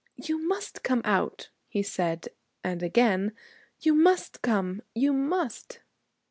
'You 0.15 0.39
must 0.39 0.81
come 0.81 1.03
out,' 1.05 1.51
he 1.67 1.83
said; 1.83 2.29
and 2.63 2.81
again, 2.81 3.33
'You 3.81 3.93
must 3.93 4.41
come, 4.41 4.81
you 4.95 5.13
must.' 5.13 5.81